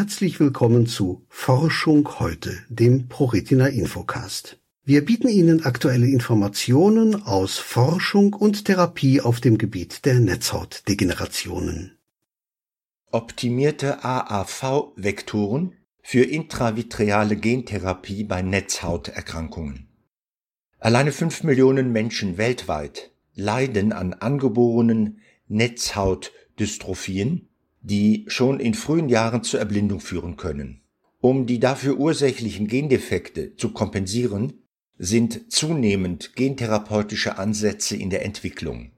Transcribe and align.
herzlich 0.00 0.40
willkommen 0.40 0.86
zu 0.86 1.26
Forschung 1.28 2.08
heute, 2.20 2.56
dem 2.70 3.08
ProRetina 3.08 3.66
Infocast. 3.66 4.58
Wir 4.82 5.04
bieten 5.04 5.28
Ihnen 5.28 5.66
aktuelle 5.66 6.06
Informationen 6.06 7.26
aus 7.26 7.58
Forschung 7.58 8.32
und 8.32 8.64
Therapie 8.64 9.20
auf 9.20 9.42
dem 9.42 9.58
Gebiet 9.58 10.06
der 10.06 10.18
Netzhautdegenerationen. 10.18 11.98
Optimierte 13.10 14.02
AAV-Vektoren 14.02 15.74
für 16.00 16.22
intravitreale 16.22 17.36
Gentherapie 17.36 18.24
bei 18.24 18.40
Netzhauterkrankungen. 18.40 19.90
Alleine 20.78 21.12
fünf 21.12 21.44
Millionen 21.44 21.92
Menschen 21.92 22.38
weltweit 22.38 23.10
leiden 23.34 23.92
an 23.92 24.14
angeborenen 24.14 25.20
Netzhautdystrophien, 25.48 27.49
die 27.80 28.24
schon 28.28 28.60
in 28.60 28.74
frühen 28.74 29.08
Jahren 29.08 29.42
zur 29.42 29.60
Erblindung 29.60 30.00
führen 30.00 30.36
können. 30.36 30.82
Um 31.20 31.46
die 31.46 31.60
dafür 31.60 31.98
ursächlichen 31.98 32.66
Gendefekte 32.66 33.56
zu 33.56 33.72
kompensieren, 33.72 34.54
sind 34.98 35.50
zunehmend 35.50 36.34
gentherapeutische 36.34 37.38
Ansätze 37.38 37.96
in 37.96 38.10
der 38.10 38.24
Entwicklung. 38.24 38.90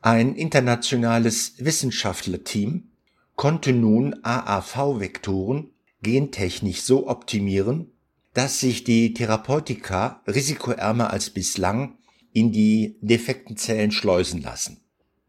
Ein 0.00 0.34
internationales 0.34 1.54
Wissenschaftlerteam 1.58 2.90
konnte 3.36 3.72
nun 3.72 4.14
AAV-Vektoren 4.22 5.70
gentechnisch 6.02 6.82
so 6.82 7.08
optimieren, 7.08 7.92
dass 8.34 8.60
sich 8.60 8.84
die 8.84 9.14
Therapeutika 9.14 10.22
risikoärmer 10.26 11.10
als 11.10 11.30
bislang 11.30 11.98
in 12.32 12.52
die 12.52 12.96
defekten 13.00 13.56
Zellen 13.56 13.92
schleusen 13.92 14.42
lassen. 14.42 14.81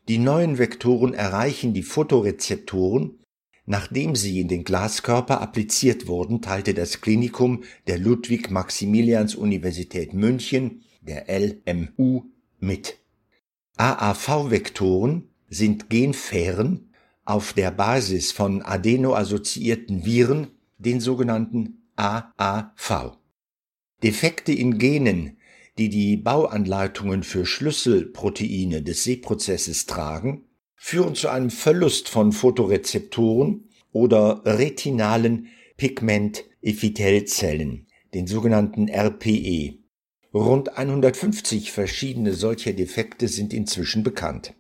Die 0.09 0.17
neuen 0.17 0.57
Vektoren 0.57 1.13
erreichen 1.13 1.73
die 1.73 1.83
Photorezeptoren, 1.83 3.19
nachdem 3.65 4.15
sie 4.15 4.41
in 4.41 4.49
den 4.49 4.65
Glaskörper 4.65 5.39
appliziert 5.39 6.07
wurden, 6.07 6.41
teilte 6.41 6.73
das 6.73 6.99
Klinikum 6.99 7.63
der 7.87 7.99
Ludwig-Maximilians-Universität 7.99 10.13
München, 10.13 10.83
der 11.01 11.27
LMU, 11.29 12.23
mit. 12.59 12.99
AAV-Vektoren 13.77 15.29
sind 15.47 15.89
Genfähren 15.89 16.89
auf 17.23 17.53
der 17.53 17.71
Basis 17.71 18.33
von 18.33 18.61
adeno-assoziierten 18.61 20.05
Viren, 20.05 20.47
den 20.77 20.99
sogenannten 20.99 21.87
AAV. 21.95 23.17
Defekte 24.03 24.51
in 24.51 24.77
Genen 24.77 25.37
die 25.77 25.89
die 25.89 26.17
Bauanleitungen 26.17 27.23
für 27.23 27.45
Schlüsselproteine 27.45 28.83
des 28.83 29.03
Sehprozesses 29.03 29.85
tragen, 29.85 30.45
führen 30.75 31.15
zu 31.15 31.29
einem 31.29 31.49
Verlust 31.49 32.09
von 32.09 32.31
Photorezeptoren 32.31 33.69
oder 33.91 34.41
retinalen 34.45 35.47
Pigmentepithelzellen, 35.77 37.87
den 38.13 38.27
sogenannten 38.27 38.89
RPE. 38.89 39.79
Rund 40.33 40.77
150 40.77 41.71
verschiedene 41.71 42.33
solcher 42.33 42.73
Defekte 42.73 43.27
sind 43.27 43.53
inzwischen 43.53 44.03
bekannt. 44.03 44.53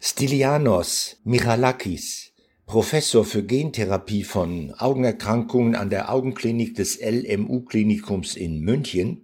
Stylianos 0.00 1.18
Michalakis, 1.24 2.32
Professor 2.66 3.24
für 3.24 3.42
Gentherapie 3.42 4.24
von 4.24 4.72
Augenerkrankungen 4.72 5.74
an 5.74 5.90
der 5.90 6.10
Augenklinik 6.10 6.74
des 6.74 6.98
LMU-Klinikums 7.00 8.36
in 8.36 8.60
München, 8.60 9.23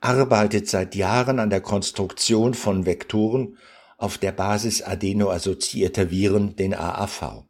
arbeitet 0.00 0.68
seit 0.68 0.94
Jahren 0.94 1.38
an 1.38 1.50
der 1.50 1.60
Konstruktion 1.60 2.54
von 2.54 2.86
Vektoren 2.86 3.56
auf 3.96 4.18
der 4.18 4.32
Basis 4.32 4.82
adeno-assoziierter 4.82 6.10
Viren, 6.10 6.56
den 6.56 6.74
AAV. 6.74 7.44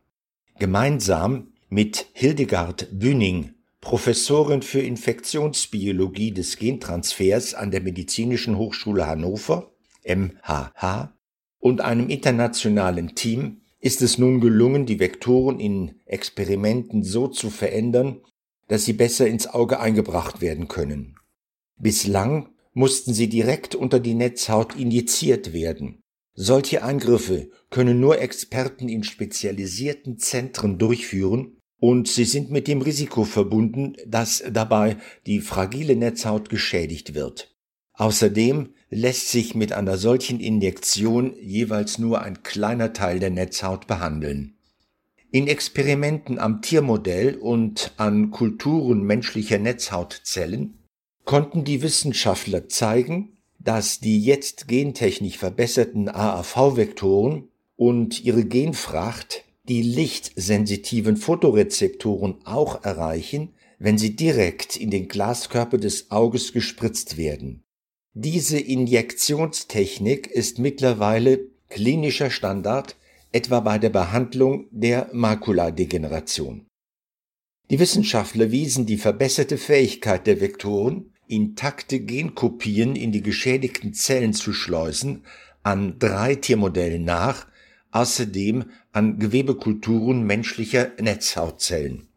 Gemeinsam 0.58 1.52
mit 1.68 2.06
Hildegard 2.14 2.88
Bühning, 2.90 3.54
Professorin 3.80 4.62
für 4.62 4.80
Infektionsbiologie 4.80 6.32
des 6.32 6.56
Gentransfers 6.56 7.54
an 7.54 7.70
der 7.70 7.82
Medizinischen 7.82 8.56
Hochschule 8.56 9.06
Hannover, 9.06 9.70
MHH, 10.04 11.12
und 11.60 11.80
einem 11.80 12.08
internationalen 12.08 13.14
Team 13.14 13.60
ist 13.80 14.02
es 14.02 14.18
nun 14.18 14.40
gelungen, 14.40 14.86
die 14.86 15.00
Vektoren 15.00 15.60
in 15.60 16.00
Experimenten 16.06 17.04
so 17.04 17.28
zu 17.28 17.50
verändern, 17.50 18.20
dass 18.68 18.84
sie 18.84 18.92
besser 18.92 19.26
ins 19.26 19.46
Auge 19.46 19.80
eingebracht 19.80 20.40
werden 20.40 20.68
können. 20.68 21.16
Bislang 21.78 22.48
mussten 22.74 23.14
sie 23.14 23.28
direkt 23.28 23.74
unter 23.74 24.00
die 24.00 24.14
Netzhaut 24.14 24.76
injiziert 24.76 25.52
werden. 25.52 26.02
Solche 26.34 26.82
Eingriffe 26.84 27.50
können 27.70 28.00
nur 28.00 28.20
Experten 28.20 28.88
in 28.88 29.02
spezialisierten 29.02 30.18
Zentren 30.18 30.78
durchführen 30.78 31.58
und 31.80 32.08
sie 32.08 32.24
sind 32.24 32.50
mit 32.50 32.68
dem 32.68 32.82
Risiko 32.82 33.24
verbunden, 33.24 33.94
dass 34.06 34.42
dabei 34.50 34.96
die 35.26 35.40
fragile 35.40 35.96
Netzhaut 35.96 36.48
geschädigt 36.48 37.14
wird. 37.14 37.54
Außerdem 37.94 38.74
lässt 38.90 39.30
sich 39.30 39.54
mit 39.54 39.72
einer 39.72 39.98
solchen 39.98 40.40
Injektion 40.40 41.34
jeweils 41.40 41.98
nur 41.98 42.22
ein 42.22 42.42
kleiner 42.42 42.92
Teil 42.92 43.18
der 43.18 43.30
Netzhaut 43.30 43.86
behandeln. 43.86 44.56
In 45.30 45.46
Experimenten 45.46 46.38
am 46.38 46.62
Tiermodell 46.62 47.34
und 47.36 47.92
an 47.96 48.30
Kulturen 48.30 49.02
menschlicher 49.02 49.58
Netzhautzellen 49.58 50.77
konnten 51.28 51.62
die 51.62 51.82
Wissenschaftler 51.82 52.70
zeigen, 52.70 53.36
dass 53.58 54.00
die 54.00 54.18
jetzt 54.18 54.66
gentechnisch 54.66 55.36
verbesserten 55.36 56.08
AAV-Vektoren 56.08 57.48
und 57.76 58.24
ihre 58.24 58.46
Genfracht 58.46 59.44
die 59.68 59.82
lichtsensitiven 59.82 61.18
Photorezeptoren 61.18 62.36
auch 62.44 62.82
erreichen, 62.82 63.52
wenn 63.78 63.98
sie 63.98 64.16
direkt 64.16 64.76
in 64.76 64.88
den 64.88 65.06
Glaskörper 65.06 65.76
des 65.76 66.10
Auges 66.10 66.54
gespritzt 66.54 67.18
werden. 67.18 67.62
Diese 68.14 68.58
Injektionstechnik 68.58 70.28
ist 70.28 70.58
mittlerweile 70.58 71.40
klinischer 71.68 72.30
Standard, 72.30 72.96
etwa 73.32 73.60
bei 73.60 73.78
der 73.78 73.90
Behandlung 73.90 74.66
der 74.70 75.10
Makuladegeneration. 75.12 76.64
Die 77.68 77.78
Wissenschaftler 77.78 78.50
wiesen 78.50 78.86
die 78.86 78.96
verbesserte 78.96 79.58
Fähigkeit 79.58 80.26
der 80.26 80.40
Vektoren 80.40 81.12
intakte 81.28 82.00
Genkopien 82.00 82.96
in 82.96 83.12
die 83.12 83.22
geschädigten 83.22 83.94
Zellen 83.94 84.32
zu 84.32 84.52
schleusen, 84.52 85.24
an 85.62 85.98
drei 85.98 86.34
Tiermodellen 86.34 87.04
nach, 87.04 87.46
außerdem 87.90 88.64
an 88.92 89.18
Gewebekulturen 89.18 90.22
menschlicher 90.22 90.92
Netzhautzellen. 91.00 92.08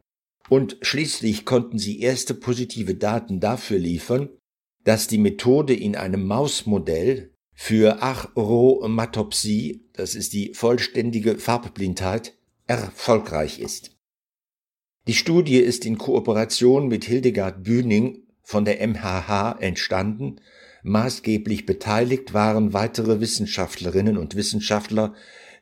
Und 0.50 0.78
schließlich 0.82 1.46
konnten 1.46 1.78
sie 1.78 2.02
erste 2.02 2.34
positive 2.34 2.96
Daten 2.96 3.40
dafür 3.40 3.80
liefern, 3.80 4.30
dass 4.84 5.08
die 5.08 5.18
Methode 5.18 5.74
in 5.74 5.96
einem 5.96 6.26
Mausmodell 6.26 7.32
für 7.54 8.02
Achromatopsie, 8.02 9.86
das 9.94 10.16
ist 10.16 10.34
die 10.34 10.54
vollständige 10.54 11.38
Farbblindheit, 11.38 12.36
erfolgreich 12.68 13.60
ist. 13.60 13.96
Die 15.08 15.14
Studie 15.14 15.58
ist 15.58 15.86
in 15.86 15.98
Kooperation 15.98 16.88
mit 16.88 17.06
Hildegard 17.06 17.64
Bühning 17.64 18.28
von 18.52 18.66
der 18.66 18.86
MHH 18.86 19.60
entstanden. 19.62 20.42
Maßgeblich 20.84 21.66
beteiligt 21.66 22.34
waren 22.34 22.74
weitere 22.74 23.22
Wissenschaftlerinnen 23.22 24.18
und 24.18 24.36
Wissenschaftler 24.36 25.14